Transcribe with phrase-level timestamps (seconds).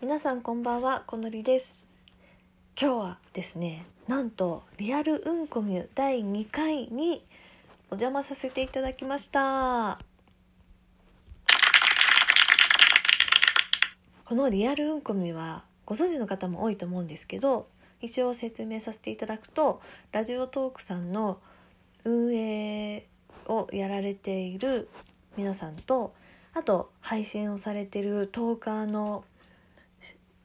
[0.00, 1.88] 皆さんこんばんはこのりです。
[2.80, 7.26] 今日はですねなんとリアルうんこみゅ第2回に
[7.90, 9.98] お邪魔させていただきました。
[14.24, 17.66] このリアルうんこみはご存知の方も多いと思うんですけど
[18.00, 19.80] 一応説明させていただくと
[20.12, 21.40] ラジオトークさんの
[22.04, 23.04] 運営
[23.46, 24.88] をやられている
[25.36, 26.14] 皆さんと
[26.54, 29.24] あと配信をされてるトーカーの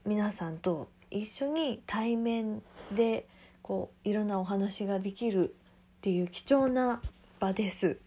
[0.06, 2.62] 皆さんと一緒に対面
[2.94, 3.26] で
[3.62, 5.56] こういろんなお話ができる
[5.98, 7.02] っていう貴重な
[7.40, 8.00] 場です。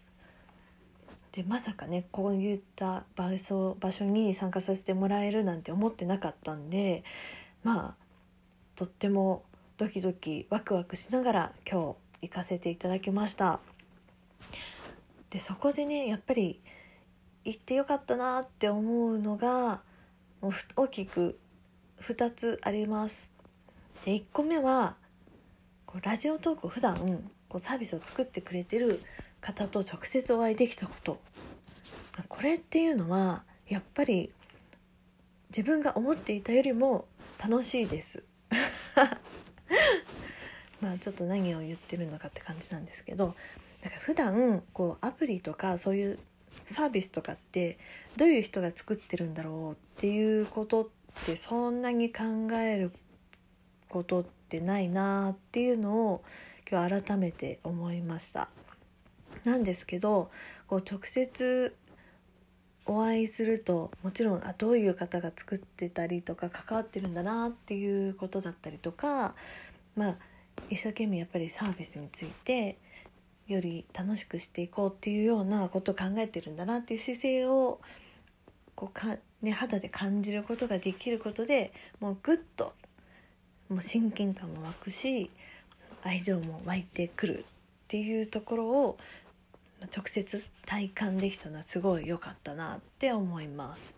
[1.31, 7.03] でまさかねこういった場所場所に参加させてもらえるなんて思ってなかったんで
[7.63, 7.95] まあ
[8.75, 9.43] とっても
[9.77, 13.59] ドキドキワクワクしながら今日行かせていただきました。
[15.31, 16.61] でそこでねやっぱり
[17.43, 19.81] 行ってよかったなって思うのが
[20.41, 21.39] もう大きく
[22.01, 23.29] 2つあります。
[24.05, 24.95] で1個目は
[25.85, 26.95] こうラジオトークを普段
[27.49, 29.01] こうサービスを作ってくれてる
[29.41, 31.19] 方と直接お会いできたこと
[32.27, 34.31] これっていうのはやっぱり
[35.49, 37.05] 自分が思っていたよりも
[37.39, 38.23] 楽しいです。
[40.81, 43.35] まあちょっと何を言ってるのかって感じなんですけど
[43.81, 46.19] だから普段こうアプリとかそういう
[46.65, 47.77] サービスとかって
[48.15, 52.23] どういう人が作ってるんだろうっていうことってそんなに考
[52.53, 52.91] える
[53.89, 56.23] ことってないなっていうのを
[56.69, 58.49] 今日改めて思いました。
[59.43, 60.29] なんですけど
[60.67, 61.75] こう直接
[62.85, 69.35] お会いするともちろんあどういう方が作ってたりとか関わってるんだなっていうことだったりとか
[69.95, 70.17] まあ
[70.69, 72.77] 一生懸命やっぱりサービスについて
[73.47, 77.79] より楽しくしていこうっていうようなことを考えてるんだなっていう姿勢を
[78.75, 82.73] こうか、ね、肌で感じることができることでもうぐっと
[83.69, 85.29] もう親近感も湧くし
[86.03, 87.43] 愛情も湧いてくるっ
[87.87, 88.97] ていうところを
[89.95, 93.93] 直接体感できたのはすごい良かったなって思います。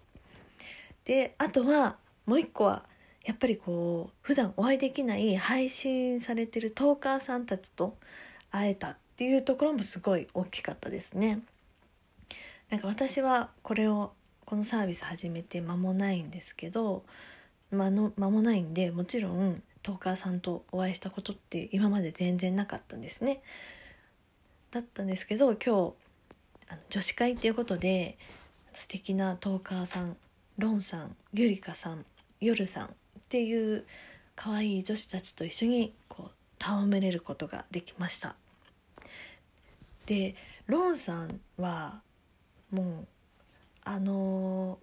[1.05, 1.95] であとは
[2.25, 2.83] もう一個は
[3.23, 7.97] やっぱりこう普段お会いできない配信されてるトーカーさんたちと
[8.51, 11.39] 会えたっていうところもすごい大きかったですね。
[12.69, 14.11] なんか私はこれを
[14.49, 17.03] このサービス始めて間もないんですけど
[17.69, 23.43] 間の間もないんでもちろんトーカーさんとお会いしたことって今まで全然なかったんですね。
[24.71, 25.69] だったんですけど今日
[26.67, 28.17] あの女子会っていうことで
[28.73, 30.17] 素敵なトーカーさん
[30.57, 32.03] ロンさんゆりかさん
[32.41, 32.89] よるさんっ
[33.29, 33.85] ていう
[34.35, 38.35] 可愛い女子たちと一緒にこう戯れることができました。
[40.07, 40.33] で
[40.65, 42.01] ロンさんは
[42.71, 43.07] もう
[43.83, 44.79] あの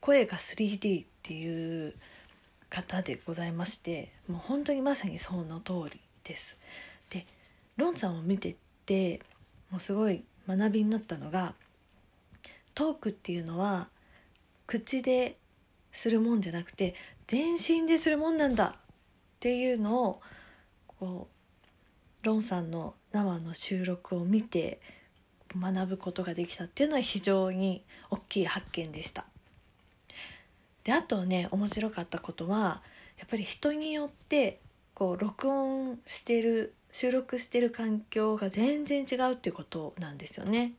[0.00, 1.94] 声が 3D っていう
[2.68, 6.56] 方でございましてもう本当にまさにその通りです。
[7.10, 7.26] で
[7.76, 8.56] ロンさんを見て
[8.86, 9.20] て
[9.70, 11.54] もうすごい学びになったのが
[12.74, 13.88] トークっていうのは
[14.66, 15.36] 口で
[15.92, 16.94] するもんじゃなくて
[17.26, 18.80] 全身でするもんなんだっ
[19.40, 20.20] ていうのを
[20.86, 21.28] こ
[22.22, 24.80] うロンさんの生の収録を見て
[25.56, 29.24] 学ぶことができたっていうのは非常に大きい発見でした。
[30.84, 32.82] であとね面白かったことは
[33.18, 34.58] やっぱり人によって
[34.94, 40.72] こう録音してる収録してる環境が全然違うっていうことなんですよね。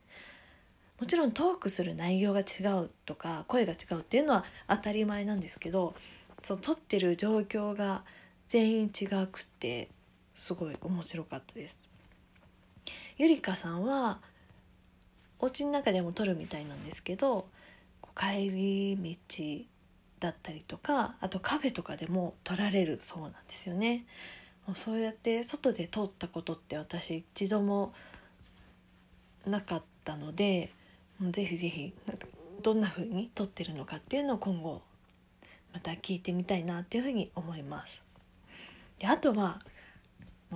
[1.00, 5.94] もちろんトークする内容が違うとか声が違うっていうのは当たり前なんですけど
[6.44, 8.04] その撮ってる状況が
[8.48, 9.88] 全員違くて
[10.36, 11.76] すごい面白かったです。
[13.16, 14.20] ゆりかさんは
[15.44, 17.46] お家の中でも撮るみたいなんですけど
[18.16, 19.18] 帰り
[20.18, 24.06] 道だったりとかあとカフェとかでも撮られるそうなんですよね。
[24.66, 27.92] もうそうやって外で撮ったことって私一度も
[29.44, 30.72] なかったので
[31.20, 31.92] ぜひぜひ
[32.62, 34.80] どんな風に撮ってるのかっていうのを今後
[35.74, 38.00] また聞いてみたいなっていうふうに思います。
[38.98, 39.60] であとは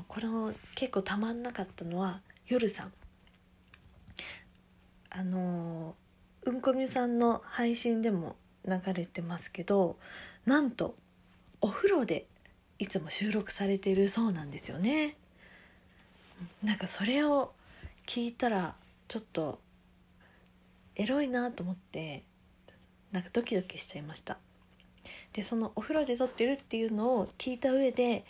[0.06, 2.92] これも結構たまんなかったのは夜さん
[5.10, 5.94] あの
[6.44, 9.96] うんこみさんの配信でも流れてますけど
[10.46, 10.94] なんと
[11.60, 12.26] お風呂で
[12.78, 15.16] いつも収録されているそうなんですよね。
[16.62, 17.52] なんかそれを
[18.06, 18.76] 聞いたら
[19.08, 19.58] ちょっと
[20.94, 22.22] エロいなと思って
[23.10, 24.38] なんかドキドキしちゃいました。
[25.32, 28.24] でそのお風呂で撮ってるっていうのを聞いた上で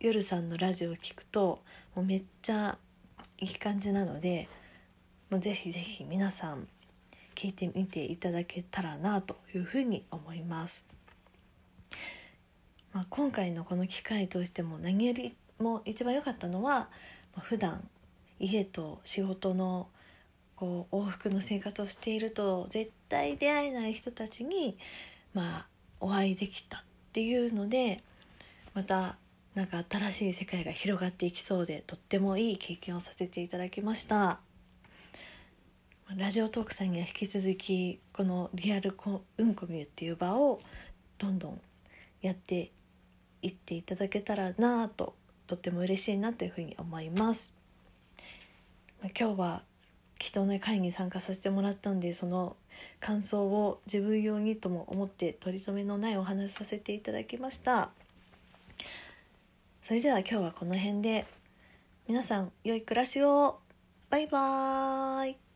[0.00, 1.60] 夜さんのラジオを聞くと
[1.94, 2.78] もうめっちゃ
[3.40, 4.48] いい感じなので
[5.30, 6.68] もうぜひぜひ皆さん
[7.34, 10.82] 聞いてみていただけたらなというふうに思います。
[12.92, 16.88] まあ、今回のこの機会としても何よりも一番良かったのは、ま
[17.36, 17.86] あ、普段
[18.40, 19.88] 家と仕事の
[20.56, 24.78] こう往復の生活をしていると絶対出会えない人たちに
[25.34, 25.66] まあ
[26.00, 26.80] お会いできたっ
[27.12, 28.02] ていうので
[28.74, 29.16] また
[29.54, 34.40] なんか新しい世界が広がっていきそうでとってもいい経験をさせていただきました
[36.16, 38.96] ラジオトークさんには引き続きこのリアル
[39.36, 40.58] うんこみゅっていう場を
[41.18, 41.60] どんどん
[42.22, 42.72] やって
[43.42, 45.14] いっていただけたらなぁと
[45.46, 47.52] とっても嬉しいなというふうに思います。
[49.18, 49.62] 今日は
[50.18, 52.56] 貴重な会に参加させてもらったんでその
[53.00, 57.90] 感想を自分用にとも思って取り留めのないお話させていただきました。
[59.86, 61.26] それでは今日はこの辺で
[62.08, 63.58] 皆さん良い暮らしを。
[64.10, 65.47] バイバーイ。